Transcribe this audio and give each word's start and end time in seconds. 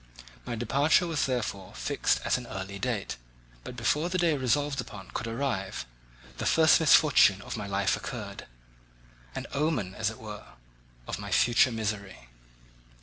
My 0.47 0.55
departure 0.55 1.05
was 1.05 1.27
therefore 1.27 1.75
fixed 1.75 2.21
at 2.25 2.35
an 2.35 2.47
early 2.47 2.79
date, 2.79 3.17
but 3.63 3.75
before 3.75 4.09
the 4.09 4.17
day 4.17 4.35
resolved 4.35 4.81
upon 4.81 5.11
could 5.11 5.27
arrive, 5.27 5.85
the 6.39 6.47
first 6.47 6.79
misfortune 6.79 7.39
of 7.43 7.55
my 7.55 7.67
life 7.67 7.95
occurred—an 7.95 9.45
omen, 9.53 9.93
as 9.93 10.09
it 10.09 10.17
were, 10.17 10.53
of 11.07 11.19
my 11.19 11.29
future 11.29 11.71
misery. 11.71 12.29